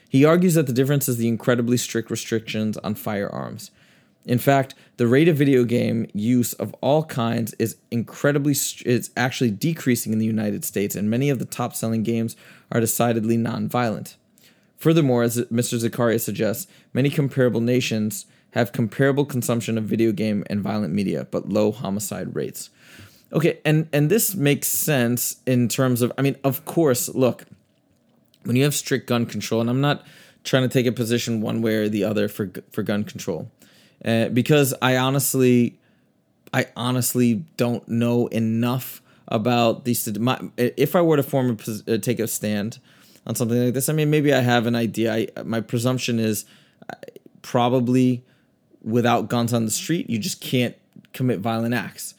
He 0.10 0.26
argues 0.26 0.54
that 0.54 0.68
the 0.68 0.74
difference 0.74 1.10
is 1.10 1.18
the 1.18 1.28
incredibly 1.28 1.78
strict 1.78 2.10
restrictions 2.10 2.78
on 2.78 2.96
firearms. 2.96 3.72
In 4.26 4.40
fact, 4.40 4.74
the 4.98 5.08
rate 5.08 5.28
of 5.28 5.38
video 5.38 5.64
game 5.64 6.08
use 6.14 6.54
of 6.54 6.74
all 6.82 7.04
kinds 7.04 7.54
is 7.60 7.78
incredibly 7.92 8.54
is 8.54 9.12
actually 9.16 9.52
decreasing 9.52 10.14
in 10.14 10.20
the 10.20 10.26
United 10.26 10.66
States, 10.66 10.96
and 10.96 11.10
many 11.10 11.30
of 11.30 11.40
the 11.40 11.46
top-selling 11.46 12.04
games 12.04 12.36
are 12.72 12.80
decidedly 12.80 13.38
non-violent. 13.38 14.16
Furthermore, 14.78 15.24
as 15.24 15.38
Mr. 15.38 15.80
Zakaria 15.80 16.20
suggests, 16.20 16.68
many 16.94 17.10
comparable 17.10 17.62
nations 17.62 18.26
have 18.52 18.72
comparable 18.72 19.26
consumption 19.26 19.78
of 19.78 19.84
video 19.84 20.12
game 20.12 20.44
and 20.50 20.62
violent 20.62 20.94
media, 20.94 21.28
but 21.30 21.50
low 21.50 21.72
homicide 21.72 22.36
rates. 22.36 22.70
Okay, 23.34 23.60
and 23.66 23.88
and 23.92 24.10
this 24.10 24.34
makes 24.34 24.68
sense 24.68 25.38
in 25.46 25.68
terms 25.68 26.02
of 26.02 26.12
I 26.18 26.22
mean, 26.22 26.38
of 26.44 26.66
course, 26.66 27.10
look, 27.10 27.46
when 28.46 28.56
you 28.56 28.64
have 28.64 28.74
strict 28.74 29.08
gun 29.08 29.26
control, 29.26 29.62
and 29.62 29.70
I'm 29.70 29.82
not 29.82 30.06
trying 30.44 30.64
to 30.64 30.70
take 30.70 30.86
a 30.86 30.92
position 30.92 31.42
one 31.42 31.62
way 31.62 31.76
or 31.76 31.90
the 31.90 32.04
other 32.04 32.28
for 32.28 32.52
for 32.72 32.84
gun 32.84 33.04
control 33.04 33.52
uh, 34.04 34.30
because 34.30 34.74
I 34.82 34.98
honestly, 34.98 35.78
I 36.54 36.68
honestly 36.76 37.46
don't 37.58 37.88
know 37.88 38.28
enough 38.28 39.02
about 39.28 39.86
these. 39.86 40.18
My, 40.20 40.40
if 40.58 40.96
I 40.96 41.02
were 41.02 41.18
to 41.18 41.24
form 41.24 41.58
a 41.88 41.94
uh, 41.94 41.98
take 41.98 42.20
a 42.20 42.28
stand 42.28 42.80
on 43.26 43.36
something 43.36 43.64
like 43.66 43.74
this, 43.74 43.90
I 43.90 43.94
mean, 43.94 44.10
maybe 44.10 44.34
I 44.34 44.42
have 44.42 44.68
an 44.68 44.76
idea. 44.76 45.14
I, 45.14 45.28
my 45.44 45.62
presumption 45.62 46.20
is 46.20 46.46
uh, 46.90 46.96
probably 47.42 48.24
without 48.84 49.30
guns 49.30 49.52
on 49.52 49.66
the 49.66 49.72
street, 49.72 50.10
you 50.10 50.20
just 50.20 50.42
can't 50.42 50.76
commit 51.12 51.40
violent 51.40 51.74
acts. 51.74 52.14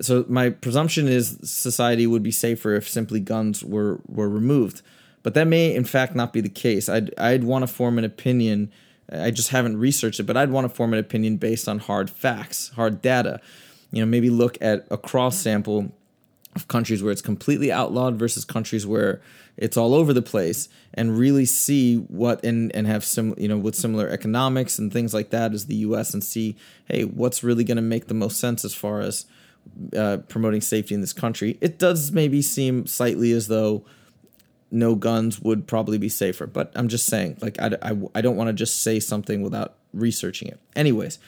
So 0.00 0.24
my 0.28 0.50
presumption 0.50 1.06
is 1.06 1.38
society 1.44 2.08
would 2.08 2.24
be 2.24 2.32
safer 2.32 2.74
if 2.74 2.88
simply 2.88 3.20
guns 3.20 3.62
were 3.64 4.00
were 4.08 4.28
removed, 4.28 4.82
but 5.26 5.34
that 5.34 5.48
may 5.48 5.74
in 5.74 5.82
fact 5.82 6.14
not 6.14 6.32
be 6.32 6.40
the 6.40 6.48
case. 6.48 6.88
I'd 6.88 7.12
I'd 7.18 7.42
want 7.42 7.64
to 7.64 7.66
form 7.66 7.98
an 7.98 8.04
opinion 8.04 8.70
I 9.10 9.32
just 9.32 9.48
haven't 9.48 9.76
researched 9.76 10.20
it, 10.20 10.22
but 10.22 10.36
I'd 10.36 10.50
want 10.52 10.68
to 10.68 10.72
form 10.72 10.92
an 10.92 11.00
opinion 11.00 11.36
based 11.36 11.66
on 11.66 11.80
hard 11.80 12.08
facts, 12.08 12.68
hard 12.76 13.02
data. 13.02 13.40
You 13.90 14.02
know, 14.02 14.06
maybe 14.06 14.30
look 14.30 14.56
at 14.60 14.86
a 14.88 14.96
cross 14.96 15.36
sample 15.36 15.90
of 16.54 16.68
countries 16.68 17.02
where 17.02 17.10
it's 17.10 17.22
completely 17.22 17.72
outlawed 17.72 18.14
versus 18.14 18.44
countries 18.44 18.86
where 18.86 19.20
it's 19.56 19.76
all 19.76 19.94
over 19.94 20.12
the 20.12 20.22
place 20.22 20.68
and 20.94 21.18
really 21.18 21.44
see 21.44 21.96
what 21.96 22.44
and 22.44 22.72
and 22.76 22.86
have 22.86 23.04
some 23.04 23.34
you 23.36 23.48
know 23.48 23.58
with 23.58 23.74
similar 23.74 24.08
economics 24.08 24.78
and 24.78 24.92
things 24.92 25.12
like 25.12 25.30
that 25.30 25.52
as 25.52 25.66
the 25.66 25.74
US 25.86 26.14
and 26.14 26.22
see 26.22 26.54
hey 26.84 27.02
what's 27.02 27.42
really 27.42 27.64
going 27.64 27.78
to 27.78 27.82
make 27.82 28.06
the 28.06 28.14
most 28.14 28.38
sense 28.38 28.64
as 28.64 28.76
far 28.76 29.00
as 29.00 29.26
uh, 29.96 30.18
promoting 30.28 30.60
safety 30.60 30.94
in 30.94 31.00
this 31.00 31.12
country 31.12 31.58
it 31.60 31.80
does 31.80 32.12
maybe 32.12 32.40
seem 32.40 32.86
slightly 32.86 33.32
as 33.32 33.48
though 33.48 33.84
no 34.70 34.94
guns 34.94 35.40
would 35.40 35.66
probably 35.66 35.98
be 35.98 36.08
safer. 36.08 36.46
But 36.46 36.72
I'm 36.74 36.88
just 36.88 37.06
saying, 37.06 37.38
like, 37.40 37.60
I, 37.60 37.70
I, 37.82 37.96
I 38.14 38.20
don't 38.20 38.36
want 38.36 38.48
to 38.48 38.52
just 38.52 38.82
say 38.82 39.00
something 39.00 39.42
without 39.42 39.74
researching 39.92 40.48
it. 40.48 40.60
Anyways, 40.74 41.18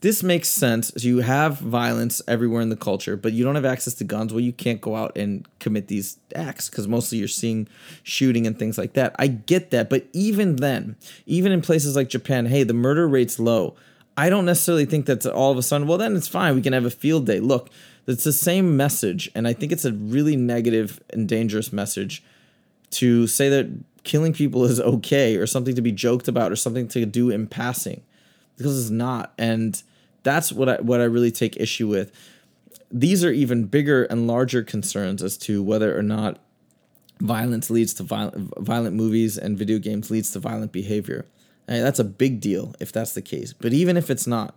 this 0.00 0.22
makes 0.22 0.48
sense. 0.48 0.92
So 0.96 1.08
you 1.08 1.18
have 1.18 1.58
violence 1.58 2.22
everywhere 2.28 2.62
in 2.62 2.68
the 2.68 2.76
culture, 2.76 3.16
but 3.16 3.32
you 3.32 3.44
don't 3.44 3.56
have 3.56 3.64
access 3.64 3.94
to 3.94 4.04
guns. 4.04 4.32
Well, 4.32 4.40
you 4.40 4.52
can't 4.52 4.80
go 4.80 4.94
out 4.94 5.16
and 5.16 5.46
commit 5.58 5.88
these 5.88 6.18
acts 6.34 6.68
because 6.68 6.86
mostly 6.86 7.18
you're 7.18 7.26
seeing 7.26 7.68
shooting 8.02 8.46
and 8.46 8.58
things 8.58 8.78
like 8.78 8.92
that. 8.92 9.16
I 9.18 9.26
get 9.26 9.70
that. 9.70 9.90
But 9.90 10.06
even 10.12 10.56
then, 10.56 10.96
even 11.26 11.50
in 11.50 11.62
places 11.62 11.96
like 11.96 12.08
Japan, 12.08 12.46
hey, 12.46 12.62
the 12.62 12.74
murder 12.74 13.08
rate's 13.08 13.40
low. 13.40 13.74
I 14.16 14.30
don't 14.30 14.46
necessarily 14.46 14.84
think 14.84 15.06
that's 15.06 15.26
all 15.26 15.52
of 15.52 15.58
a 15.58 15.62
sudden, 15.62 15.86
well, 15.86 15.98
then 15.98 16.16
it's 16.16 16.28
fine. 16.28 16.54
We 16.54 16.62
can 16.62 16.72
have 16.72 16.84
a 16.84 16.90
field 16.90 17.26
day. 17.26 17.40
Look, 17.40 17.70
it's 18.06 18.24
the 18.24 18.32
same 18.32 18.76
message. 18.76 19.30
And 19.34 19.46
I 19.46 19.52
think 19.52 19.72
it's 19.72 19.84
a 19.84 19.92
really 19.92 20.36
negative 20.36 21.00
and 21.10 21.28
dangerous 21.28 21.72
message 21.72 22.22
to 22.90 23.26
say 23.26 23.48
that 23.48 23.68
killing 24.04 24.32
people 24.32 24.64
is 24.64 24.80
okay 24.80 25.36
or 25.36 25.46
something 25.46 25.74
to 25.74 25.82
be 25.82 25.92
joked 25.92 26.28
about 26.28 26.50
or 26.50 26.56
something 26.56 26.88
to 26.88 27.04
do 27.04 27.30
in 27.30 27.46
passing 27.46 28.02
because 28.56 28.80
it's 28.80 28.90
not. 28.90 29.32
And 29.38 29.80
that's 30.22 30.52
what 30.52 30.68
I 30.68 30.76
what 30.76 31.00
I 31.00 31.04
really 31.04 31.30
take 31.30 31.56
issue 31.56 31.88
with. 31.88 32.12
These 32.90 33.24
are 33.24 33.30
even 33.30 33.64
bigger 33.64 34.04
and 34.04 34.26
larger 34.26 34.62
concerns 34.62 35.22
as 35.22 35.36
to 35.38 35.62
whether 35.62 35.96
or 35.96 36.02
not 36.02 36.38
violence 37.20 37.70
leads 37.70 37.92
to 37.94 38.02
violent 38.02 38.52
violent 38.58 38.96
movies 38.96 39.36
and 39.36 39.58
video 39.58 39.78
games 39.78 40.10
leads 40.10 40.32
to 40.32 40.38
violent 40.38 40.72
behavior. 40.72 41.26
And 41.66 41.84
that's 41.84 41.98
a 41.98 42.04
big 42.04 42.40
deal 42.40 42.74
if 42.80 42.92
that's 42.92 43.12
the 43.12 43.22
case. 43.22 43.52
But 43.52 43.72
even 43.72 43.96
if 43.96 44.10
it's 44.10 44.26
not 44.26 44.56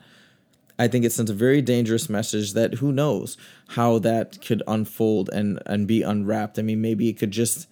I 0.79 0.87
think 0.87 1.05
it 1.05 1.11
sends 1.11 1.29
a 1.29 1.35
very 1.35 1.61
dangerous 1.61 2.09
message 2.09 2.53
that 2.53 2.75
who 2.75 2.91
knows 2.91 3.37
how 3.69 3.99
that 3.99 4.41
could 4.41 4.63
unfold 4.67 5.29
and 5.31 5.59
and 5.65 5.87
be 5.87 6.01
unwrapped. 6.01 6.57
I 6.57 6.61
mean, 6.61 6.81
maybe 6.81 7.09
it 7.09 7.19
could 7.19 7.31
just 7.31 7.67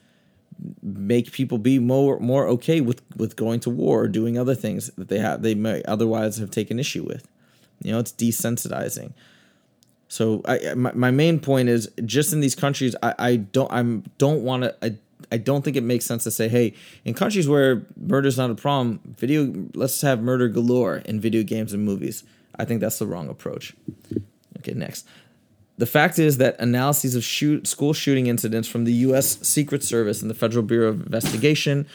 make 0.81 1.31
people 1.31 1.57
be 1.57 1.79
more 1.79 2.19
more 2.19 2.47
okay 2.47 2.81
with 2.81 3.01
with 3.15 3.35
going 3.35 3.59
to 3.61 3.69
war 3.69 4.03
or 4.03 4.07
doing 4.07 4.37
other 4.37 4.55
things 4.55 4.87
that 4.97 5.07
they 5.07 5.19
have 5.19 5.41
they 5.41 5.55
may 5.55 5.83
otherwise 5.83 6.37
have 6.37 6.51
taken 6.51 6.79
issue 6.79 7.03
with. 7.03 7.27
You 7.81 7.93
know, 7.93 7.99
it's 7.99 8.11
desensitizing. 8.11 9.13
So 10.07 10.41
I 10.45 10.73
my, 10.73 10.91
my 10.93 11.11
main 11.11 11.39
point 11.39 11.69
is 11.69 11.89
just 12.03 12.33
in 12.33 12.41
these 12.41 12.55
countries 12.55 12.95
I, 13.01 13.15
I 13.19 13.35
don't 13.37 13.71
I'm 13.71 14.03
don't 14.17 14.43
want 14.43 14.63
to 14.63 14.75
I, 14.81 14.95
I 15.31 15.37
don't 15.37 15.63
think 15.63 15.77
it 15.77 15.83
makes 15.83 16.05
sense 16.05 16.23
to 16.23 16.31
say 16.31 16.49
hey 16.49 16.73
in 17.05 17.13
countries 17.13 17.47
where 17.47 17.85
murder's 17.95 18.37
not 18.37 18.49
a 18.49 18.55
problem 18.55 18.99
video 19.17 19.53
let's 19.73 20.01
have 20.01 20.21
murder 20.21 20.49
galore 20.49 20.97
in 20.97 21.19
video 21.19 21.43
games 21.43 21.73
and 21.73 21.83
movies. 21.83 22.23
I 22.57 22.65
think 22.65 22.81
that's 22.81 22.99
the 22.99 23.07
wrong 23.07 23.29
approach. 23.29 23.73
Okay, 24.57 24.73
next. 24.73 25.07
The 25.79 25.85
fact 25.85 26.19
is 26.19 26.39
that 26.39 26.59
analyses 26.59 27.15
of 27.15 27.23
shoot, 27.23 27.65
school 27.65 27.93
shooting 27.93 28.27
incidents 28.27 28.67
from 28.67 28.83
the 28.83 28.91
U.S. 29.07 29.39
Secret 29.47 29.81
Service 29.81 30.21
and 30.21 30.29
the 30.29 30.35
Federal 30.35 30.61
Bureau 30.61 30.89
of 30.89 30.99
Investigation, 30.99 31.87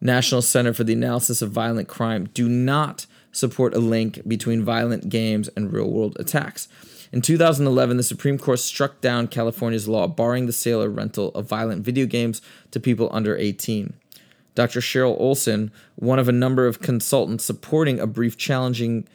National 0.00 0.40
Center 0.40 0.72
for 0.72 0.84
the 0.84 0.92
Analysis 0.92 1.42
of 1.42 1.50
Violent 1.50 1.88
Crime, 1.88 2.28
do 2.34 2.48
not 2.48 3.06
support 3.32 3.74
a 3.74 3.80
link 3.80 4.20
between 4.28 4.64
violent 4.64 5.08
games 5.08 5.48
and 5.56 5.72
real 5.72 5.90
world 5.90 6.16
attacks. 6.20 6.68
In 7.10 7.20
2011, 7.20 7.96
the 7.96 8.04
Supreme 8.04 8.38
Court 8.38 8.60
struck 8.60 9.00
down 9.00 9.26
California's 9.26 9.88
law 9.88 10.06
barring 10.06 10.46
the 10.46 10.52
sale 10.52 10.80
or 10.80 10.88
rental 10.88 11.30
of 11.30 11.48
violent 11.48 11.84
video 11.84 12.06
games 12.06 12.40
to 12.70 12.78
people 12.78 13.08
under 13.10 13.36
18. 13.36 13.92
Dr. 14.54 14.78
Cheryl 14.78 15.18
Olson, 15.18 15.72
one 15.96 16.20
of 16.20 16.28
a 16.28 16.32
number 16.32 16.68
of 16.68 16.80
consultants 16.80 17.44
supporting 17.44 17.98
a 17.98 18.06
brief 18.06 18.36
challenging 18.36 19.08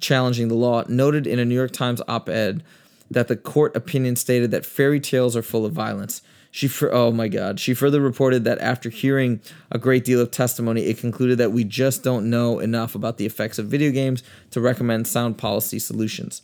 challenging 0.00 0.48
the 0.48 0.54
law, 0.54 0.84
noted 0.88 1.26
in 1.26 1.38
a 1.38 1.44
New 1.44 1.54
York 1.54 1.72
Times 1.72 2.02
op-ed 2.08 2.62
that 3.10 3.28
the 3.28 3.36
court 3.36 3.76
opinion 3.76 4.16
stated 4.16 4.50
that 4.50 4.66
fairy 4.66 5.00
tales 5.00 5.36
are 5.36 5.42
full 5.42 5.64
of 5.64 5.72
violence. 5.72 6.22
She, 6.50 6.70
oh 6.90 7.12
my 7.12 7.28
God. 7.28 7.60
She 7.60 7.74
further 7.74 8.00
reported 8.00 8.44
that 8.44 8.58
after 8.60 8.88
hearing 8.88 9.40
a 9.70 9.78
great 9.78 10.04
deal 10.04 10.20
of 10.20 10.30
testimony, 10.30 10.82
it 10.86 10.98
concluded 10.98 11.36
that 11.38 11.52
we 11.52 11.64
just 11.64 12.02
don't 12.02 12.30
know 12.30 12.60
enough 12.60 12.94
about 12.94 13.18
the 13.18 13.26
effects 13.26 13.58
of 13.58 13.66
video 13.66 13.90
games 13.90 14.22
to 14.52 14.60
recommend 14.60 15.06
sound 15.06 15.36
policy 15.36 15.78
solutions. 15.78 16.42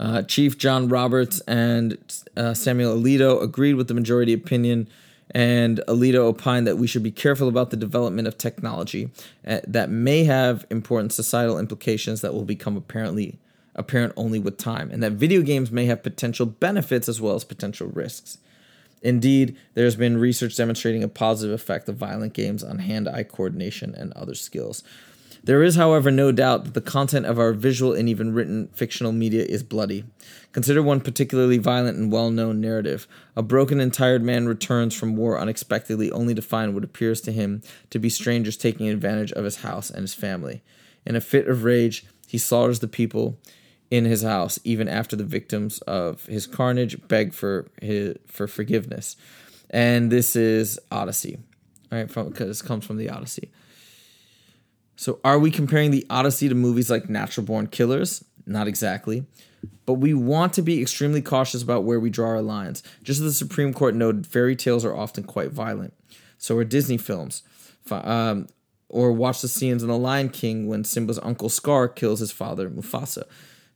Uh, 0.00 0.22
Chief 0.22 0.56
John 0.58 0.88
Roberts 0.88 1.40
and 1.40 1.98
uh, 2.36 2.54
Samuel 2.54 2.96
Alito 2.96 3.42
agreed 3.42 3.74
with 3.74 3.88
the 3.88 3.94
majority 3.94 4.32
opinion, 4.32 4.88
and 5.30 5.80
Alito 5.86 6.16
opined 6.16 6.66
that 6.66 6.78
we 6.78 6.86
should 6.86 7.02
be 7.02 7.12
careful 7.12 7.48
about 7.48 7.70
the 7.70 7.76
development 7.76 8.26
of 8.26 8.36
technology 8.36 9.10
uh, 9.46 9.60
that 9.66 9.90
may 9.90 10.24
have 10.24 10.66
important 10.70 11.12
societal 11.12 11.58
implications 11.58 12.20
that 12.22 12.34
will 12.34 12.44
become 12.44 12.76
apparently 12.76 13.38
apparent 13.74 14.12
only 14.16 14.38
with 14.38 14.58
time, 14.58 14.90
and 14.90 15.02
that 15.02 15.12
video 15.12 15.42
games 15.42 15.70
may 15.70 15.86
have 15.86 16.02
potential 16.02 16.46
benefits 16.46 17.08
as 17.08 17.20
well 17.20 17.34
as 17.34 17.44
potential 17.44 17.88
risks. 17.88 18.38
Indeed, 19.02 19.56
there 19.74 19.84
has 19.84 19.96
been 19.96 20.18
research 20.18 20.56
demonstrating 20.56 21.02
a 21.02 21.08
positive 21.08 21.54
effect 21.54 21.88
of 21.88 21.96
violent 21.96 22.34
games 22.34 22.62
on 22.62 22.78
hand 22.78 23.08
eye 23.08 23.24
coordination 23.24 23.94
and 23.94 24.12
other 24.12 24.34
skills. 24.34 24.84
There 25.44 25.64
is, 25.64 25.74
however, 25.74 26.12
no 26.12 26.30
doubt 26.30 26.64
that 26.64 26.74
the 26.74 26.80
content 26.80 27.26
of 27.26 27.36
our 27.36 27.52
visual 27.52 27.92
and 27.92 28.08
even 28.08 28.32
written 28.32 28.68
fictional 28.74 29.10
media 29.10 29.42
is 29.42 29.64
bloody. 29.64 30.04
Consider 30.52 30.84
one 30.84 31.00
particularly 31.00 31.58
violent 31.58 31.98
and 31.98 32.12
well 32.12 32.30
known 32.30 32.60
narrative. 32.60 33.08
A 33.34 33.42
broken 33.42 33.80
and 33.80 33.92
tired 33.92 34.22
man 34.22 34.46
returns 34.46 34.94
from 34.94 35.16
war 35.16 35.40
unexpectedly, 35.40 36.12
only 36.12 36.32
to 36.36 36.42
find 36.42 36.74
what 36.74 36.84
appears 36.84 37.20
to 37.22 37.32
him 37.32 37.60
to 37.90 37.98
be 37.98 38.08
strangers 38.08 38.56
taking 38.56 38.88
advantage 38.88 39.32
of 39.32 39.44
his 39.44 39.62
house 39.62 39.90
and 39.90 40.02
his 40.02 40.14
family. 40.14 40.62
In 41.04 41.16
a 41.16 41.20
fit 41.20 41.48
of 41.48 41.64
rage, 41.64 42.06
he 42.28 42.38
slaughters 42.38 42.78
the 42.78 42.86
people 42.86 43.36
in 43.92 44.06
his 44.06 44.22
house, 44.22 44.58
even 44.64 44.88
after 44.88 45.14
the 45.16 45.22
victims 45.22 45.78
of 45.82 46.24
his 46.24 46.46
carnage 46.46 46.96
beg 47.08 47.34
for 47.34 47.68
his 47.82 48.16
for 48.26 48.48
forgiveness. 48.48 49.16
And 49.68 50.10
this 50.10 50.34
is 50.34 50.80
Odyssey, 50.90 51.38
right? 51.90 52.10
From 52.10 52.30
because 52.30 52.62
it 52.62 52.66
comes 52.66 52.86
from 52.86 52.96
the 52.96 53.10
Odyssey. 53.10 53.52
So, 54.96 55.20
are 55.22 55.38
we 55.38 55.50
comparing 55.50 55.90
the 55.90 56.06
Odyssey 56.08 56.48
to 56.48 56.54
movies 56.54 56.88
like 56.90 57.10
Natural 57.10 57.44
Born 57.44 57.66
Killers? 57.66 58.24
Not 58.46 58.66
exactly. 58.66 59.26
but 59.86 59.94
we 59.94 60.14
want 60.14 60.52
to 60.54 60.62
be 60.62 60.80
extremely 60.80 61.20
cautious 61.22 61.62
about 61.62 61.84
where 61.84 62.00
we 62.00 62.10
draw 62.10 62.28
our 62.28 62.42
lines. 62.42 62.82
Just 63.02 63.20
as 63.20 63.26
the 63.26 63.32
Supreme 63.32 63.74
Court 63.74 63.94
noted, 63.94 64.26
fairy 64.26 64.56
tales 64.56 64.84
are 64.84 64.96
often 64.96 65.24
quite 65.24 65.50
violent. 65.50 65.92
So 66.38 66.56
are 66.56 66.64
Disney 66.64 66.96
films. 66.96 67.42
Um, 67.90 68.48
or 68.88 69.12
watch 69.12 69.42
the 69.42 69.48
scenes 69.48 69.82
in 69.82 69.88
The 69.88 69.96
Lion 69.98 70.28
King 70.30 70.66
when 70.66 70.84
Simba's 70.84 71.18
uncle 71.22 71.48
Scar 71.48 71.88
kills 71.88 72.20
his 72.20 72.32
father, 72.32 72.70
Mufasa. 72.70 73.24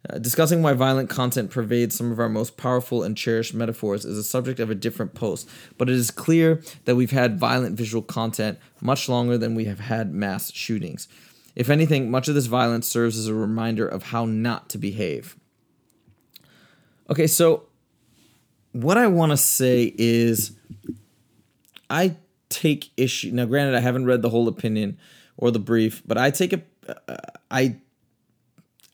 Uh, 0.09 0.19
discussing 0.19 0.63
why 0.63 0.73
violent 0.73 1.11
content 1.11 1.51
pervades 1.51 1.97
some 1.97 2.13
of 2.13 2.21
our 2.21 2.29
most 2.29 2.57
powerful 2.57 3.03
and 3.03 3.17
cherished 3.17 3.55
metaphors 3.55 4.05
is 4.05 4.19
a 4.19 4.23
subject 4.23 4.61
of 4.61 4.71
a 4.71 4.75
different 4.75 5.15
post, 5.15 5.49
but 5.79 5.89
it 5.89 5.95
is 5.95 6.11
clear 6.11 6.63
that 6.85 6.97
we've 6.97 7.11
had 7.11 7.39
violent 7.41 7.77
visual 7.77 8.03
content 8.03 8.59
much 8.81 9.09
longer 9.09 9.37
than 9.37 9.55
we 9.55 9.65
have 9.65 9.81
had 9.81 10.13
mass 10.13 10.53
shootings. 10.53 11.09
If 11.57 11.71
anything, 11.71 12.11
much 12.11 12.29
of 12.29 12.35
this 12.35 12.47
violence 12.47 12.87
serves 12.87 13.19
as 13.19 13.27
a 13.27 13.35
reminder 13.35 13.89
of 13.89 14.05
how 14.05 14.27
not 14.27 14.69
to 14.71 14.79
behave. 14.79 15.37
Okay, 17.09 17.27
so 17.27 17.65
what 18.73 18.99
I 18.99 19.07
want 19.07 19.31
to 19.31 19.37
say 19.37 19.95
is 19.97 20.53
I 21.89 22.17
take 22.49 22.91
issue. 22.97 23.31
Now, 23.33 23.47
granted, 23.47 23.75
I 23.75 23.81
haven't 23.81 24.05
read 24.05 24.23
the 24.23 24.31
whole 24.31 24.49
opinion 24.49 24.99
or 25.37 25.51
the 25.51 25.59
brief, 25.59 26.03
but 26.07 26.19
I 26.19 26.31
take 26.31 26.53
a. 26.53 26.63
Uh, 27.09 27.17
I 27.51 27.77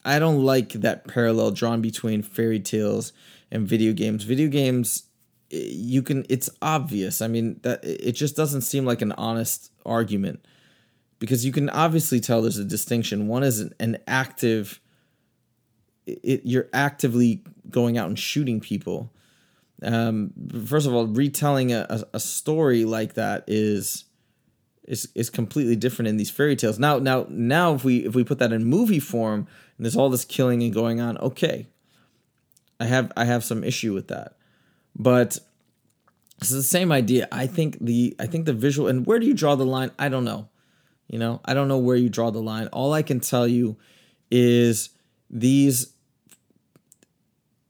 I 0.04 0.18
don't 0.18 0.42
like 0.42 0.72
that 0.72 1.06
parallel 1.06 1.52
drawn 1.52 1.80
between 1.80 2.22
fairy 2.22 2.60
tales 2.60 3.12
and 3.50 3.66
video 3.66 3.92
games. 3.92 4.24
Video 4.24 4.48
games, 4.48 5.04
you 5.50 6.02
can. 6.02 6.26
It's 6.28 6.50
obvious. 6.60 7.22
I 7.22 7.28
mean, 7.28 7.60
that 7.62 7.84
it 7.84 8.12
just 8.12 8.36
doesn't 8.36 8.62
seem 8.62 8.84
like 8.84 9.02
an 9.02 9.12
honest 9.12 9.70
argument 9.86 10.44
because 11.18 11.44
you 11.44 11.52
can 11.52 11.70
obviously 11.70 12.18
tell 12.18 12.42
there's 12.42 12.58
a 12.58 12.64
distinction. 12.64 13.28
One 13.28 13.44
is 13.44 13.60
an, 13.60 13.74
an 13.78 13.98
active. 14.06 14.80
It, 16.06 16.40
you're 16.44 16.68
actively 16.72 17.44
going 17.70 17.96
out 17.96 18.08
and 18.08 18.18
shooting 18.18 18.58
people. 18.58 19.12
Um, 19.84 20.32
first 20.66 20.86
of 20.86 20.94
all, 20.94 21.06
retelling 21.06 21.72
a, 21.72 21.86
a, 21.88 22.04
a 22.14 22.20
story 22.20 22.84
like 22.84 23.14
that 23.14 23.44
is 23.46 24.04
is 24.84 25.08
is 25.14 25.30
completely 25.30 25.76
different 25.76 26.08
in 26.08 26.16
these 26.16 26.30
fairy 26.30 26.56
tales. 26.56 26.78
Now, 26.78 26.98
now, 26.98 27.26
now, 27.28 27.74
if 27.74 27.84
we 27.84 27.98
if 28.04 28.14
we 28.14 28.24
put 28.24 28.38
that 28.38 28.52
in 28.52 28.64
movie 28.64 29.00
form 29.00 29.46
and 29.76 29.84
there's 29.84 29.96
all 29.96 30.10
this 30.10 30.24
killing 30.24 30.62
and 30.62 30.72
going 30.72 31.00
on, 31.00 31.18
okay, 31.18 31.66
I 32.80 32.86
have 32.86 33.12
I 33.16 33.24
have 33.24 33.44
some 33.44 33.64
issue 33.64 33.94
with 33.94 34.08
that, 34.08 34.36
but 34.96 35.38
it's 36.40 36.50
the 36.50 36.62
same 36.62 36.90
idea. 36.90 37.28
I 37.30 37.46
think 37.46 37.78
the 37.80 38.16
I 38.18 38.26
think 38.26 38.46
the 38.46 38.52
visual 38.52 38.88
and 38.88 39.06
where 39.06 39.18
do 39.18 39.26
you 39.26 39.34
draw 39.34 39.54
the 39.54 39.66
line? 39.66 39.92
I 39.98 40.08
don't 40.08 40.24
know. 40.24 40.48
You 41.08 41.18
know, 41.18 41.40
I 41.44 41.54
don't 41.54 41.68
know 41.68 41.78
where 41.78 41.96
you 41.96 42.08
draw 42.08 42.30
the 42.30 42.42
line. 42.42 42.68
All 42.68 42.92
I 42.92 43.02
can 43.02 43.20
tell 43.20 43.46
you 43.46 43.76
is 44.30 44.90
these 45.30 45.92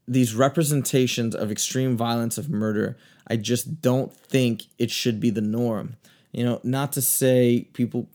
these 0.08 0.34
representations 0.34 1.34
of 1.34 1.50
extreme 1.50 1.96
violence 1.96 2.38
of 2.38 2.48
murder. 2.48 2.96
I 3.26 3.36
just 3.36 3.80
don't 3.82 4.14
think 4.14 4.64
it 4.78 4.90
should 4.90 5.20
be 5.20 5.30
the 5.30 5.40
norm. 5.40 5.96
You 6.32 6.44
know, 6.44 6.60
not 6.64 6.92
to 6.92 7.02
say 7.02 7.68
people 7.74 8.08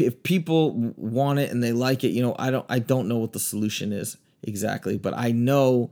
if 0.00 0.22
people 0.22 0.72
want 0.96 1.38
it 1.38 1.50
and 1.50 1.62
they 1.62 1.72
like 1.72 2.04
it, 2.04 2.08
you 2.08 2.22
know, 2.22 2.36
I 2.38 2.50
don't 2.50 2.66
I 2.68 2.78
don't 2.78 3.08
know 3.08 3.18
what 3.18 3.32
the 3.32 3.40
solution 3.40 3.92
is 3.92 4.16
exactly, 4.42 4.96
but 4.96 5.14
I 5.14 5.32
know 5.32 5.90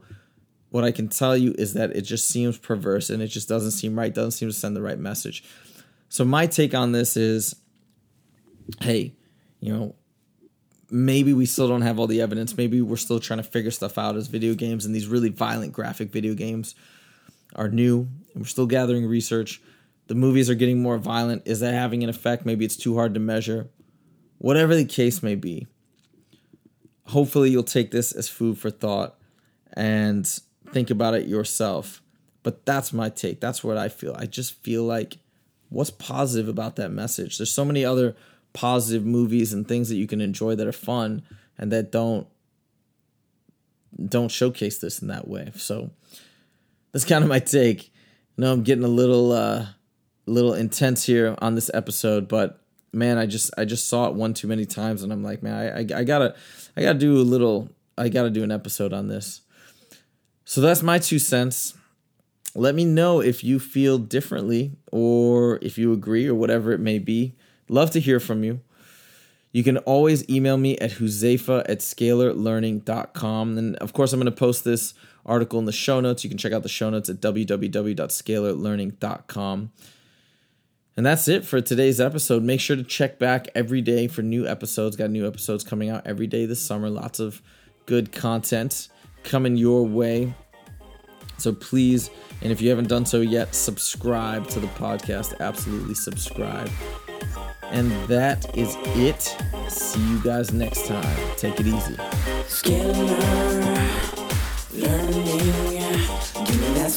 what 0.69 0.83
I 0.83 0.91
can 0.91 1.07
tell 1.07 1.35
you 1.35 1.53
is 1.57 1.73
that 1.73 1.95
it 1.95 2.01
just 2.01 2.27
seems 2.27 2.57
perverse 2.57 3.09
and 3.09 3.21
it 3.21 3.27
just 3.27 3.47
doesn't 3.49 3.71
seem 3.71 3.97
right, 3.97 4.13
doesn't 4.13 4.31
seem 4.31 4.49
to 4.49 4.53
send 4.53 4.75
the 4.75 4.81
right 4.81 4.99
message. 4.99 5.43
So 6.09 6.23
my 6.23 6.47
take 6.47 6.73
on 6.73 6.91
this 6.91 7.17
is 7.17 7.55
hey, 8.81 9.13
you 9.59 9.73
know, 9.73 9.95
maybe 10.89 11.33
we 11.33 11.45
still 11.45 11.67
don't 11.67 11.81
have 11.81 11.99
all 11.99 12.07
the 12.07 12.21
evidence. 12.21 12.55
Maybe 12.57 12.81
we're 12.81 12.97
still 12.97 13.19
trying 13.19 13.37
to 13.37 13.43
figure 13.43 13.71
stuff 13.71 13.97
out 13.97 14.15
as 14.15 14.27
video 14.27 14.53
games 14.53 14.85
and 14.85 14.93
these 14.93 15.07
really 15.07 15.29
violent 15.29 15.73
graphic 15.73 16.11
video 16.11 16.33
games 16.33 16.75
are 17.55 17.69
new 17.69 18.07
and 18.33 18.43
we're 18.43 18.47
still 18.47 18.67
gathering 18.67 19.05
research 19.05 19.61
the 20.07 20.15
movies 20.15 20.49
are 20.49 20.55
getting 20.55 20.81
more 20.81 20.97
violent. 20.97 21.43
Is 21.45 21.59
that 21.59 21.73
having 21.73 22.03
an 22.03 22.09
effect? 22.09 22.45
Maybe 22.45 22.65
it's 22.65 22.77
too 22.77 22.95
hard 22.95 23.13
to 23.13 23.19
measure. 23.19 23.69
Whatever 24.37 24.75
the 24.75 24.85
case 24.85 25.21
may 25.21 25.35
be, 25.35 25.67
hopefully 27.07 27.49
you'll 27.49 27.63
take 27.63 27.91
this 27.91 28.11
as 28.11 28.29
food 28.29 28.57
for 28.57 28.69
thought 28.69 29.17
and 29.73 30.27
think 30.71 30.89
about 30.89 31.13
it 31.13 31.27
yourself. 31.27 32.01
But 32.43 32.65
that's 32.65 32.93
my 32.93 33.09
take. 33.09 33.41
That's 33.41 33.63
what 33.63 33.77
I 33.77 33.89
feel. 33.89 34.15
I 34.17 34.25
just 34.25 34.53
feel 34.63 34.83
like 34.83 35.17
what's 35.69 35.89
positive 35.89 36.47
about 36.47 36.77
that 36.77 36.91
message? 36.91 37.37
There's 37.37 37.51
so 37.51 37.65
many 37.65 37.83
other 37.83 38.15
positive 38.53 39.05
movies 39.05 39.53
and 39.53 39.67
things 39.67 39.89
that 39.89 39.95
you 39.95 40.07
can 40.07 40.21
enjoy 40.21 40.55
that 40.55 40.67
are 40.67 40.71
fun 40.71 41.23
and 41.57 41.71
that 41.71 41.91
don't 41.91 42.27
don't 44.09 44.29
showcase 44.29 44.77
this 44.77 44.99
in 45.01 45.07
that 45.07 45.27
way. 45.27 45.51
So 45.55 45.89
that's 46.91 47.05
kind 47.05 47.23
of 47.23 47.29
my 47.29 47.39
take. 47.39 47.91
No, 48.37 48.51
I'm 48.51 48.63
getting 48.63 48.83
a 48.83 48.89
little 48.89 49.31
uh 49.31 49.67
little 50.27 50.53
intense 50.53 51.05
here 51.05 51.35
on 51.39 51.55
this 51.55 51.71
episode, 51.73 52.27
but 52.27 52.61
man, 52.93 53.17
I 53.17 53.25
just 53.25 53.51
I 53.57 53.65
just 53.65 53.87
saw 53.87 54.07
it 54.07 54.13
one 54.13 54.33
too 54.33 54.47
many 54.47 54.65
times, 54.65 55.03
and 55.03 55.11
I'm 55.11 55.23
like, 55.23 55.43
man, 55.43 55.53
I, 55.53 55.79
I, 55.79 55.99
I 55.99 56.03
gotta 56.03 56.35
I 56.75 56.81
gotta 56.81 56.99
do 56.99 57.17
a 57.17 57.23
little 57.23 57.69
I 57.97 58.09
gotta 58.09 58.29
do 58.29 58.43
an 58.43 58.51
episode 58.51 58.93
on 58.93 59.07
this. 59.07 59.41
So 60.45 60.61
that's 60.61 60.83
my 60.83 60.99
two 60.99 61.19
cents. 61.19 61.73
Let 62.55 62.73
me 62.73 62.85
know 62.85 63.19
if 63.19 63.43
you 63.43 63.59
feel 63.59 63.97
differently 63.97 64.71
or 64.91 65.59
if 65.61 65.77
you 65.77 65.93
agree 65.93 66.27
or 66.27 66.33
whatever 66.33 66.71
it 66.71 66.79
may 66.79 66.99
be. 66.99 67.35
Love 67.69 67.91
to 67.91 67.99
hear 67.99 68.19
from 68.19 68.43
you. 68.43 68.61
You 69.51 69.63
can 69.63 69.77
always 69.79 70.29
email 70.29 70.57
me 70.57 70.77
at 70.79 70.91
huzefa 70.91 71.65
at 71.69 71.79
scalarlearning.com. 71.79 73.57
And 73.57 73.75
of 73.77 73.93
course, 73.93 74.13
I'm 74.13 74.19
going 74.19 74.31
to 74.31 74.37
post 74.37 74.63
this 74.63 74.93
article 75.25 75.57
in 75.59 75.65
the 75.65 75.71
show 75.71 75.99
notes. 75.99 76.23
You 76.23 76.29
can 76.29 76.37
check 76.37 76.53
out 76.53 76.61
the 76.63 76.69
show 76.69 76.89
notes 76.89 77.09
at 77.09 77.17
www.scalarlearning.com. 77.17 79.71
And 80.97 81.05
that's 81.05 81.27
it 81.27 81.45
for 81.45 81.61
today's 81.61 82.01
episode. 82.01 82.41
Make 82.43 82.59
sure 82.59 82.75
to 82.75 82.83
check 82.83 83.19
back 83.19 83.47
every 83.53 83.81
day 83.81 84.07
for 84.07 84.23
new 84.23 84.47
episodes. 84.47 84.95
Got 84.95 85.11
new 85.11 85.27
episodes 85.27 85.63
coming 85.63 85.91
out 85.91 86.07
every 86.07 86.25
day 86.25 86.47
this 86.47 86.59
summer. 86.59 86.89
Lots 86.89 87.19
of 87.19 87.43
good 87.85 88.11
content 88.11 88.89
coming 89.23 89.57
your 89.57 89.85
way. 89.85 90.33
So 91.37 91.53
please, 91.53 92.09
and 92.41 92.51
if 92.51 92.61
you 92.61 92.69
haven't 92.69 92.87
done 92.89 93.05
so 93.05 93.21
yet, 93.21 93.53
subscribe 93.53 94.47
to 94.49 94.59
the 94.59 94.65
podcast. 94.67 95.39
Absolutely 95.39 95.93
subscribe. 95.93 96.69
And 97.65 97.91
that 98.07 98.57
is 98.57 98.75
it. 98.95 99.21
See 99.69 100.01
you 100.01 100.19
guys 100.23 100.51
next 100.51 100.87
time. 100.87 101.17
Take 101.35 101.59
it 101.59 101.67
easy. 101.67 101.95
Learning. 104.73 105.25
Give 106.45 106.61
me 106.61 106.73
that 106.73 106.91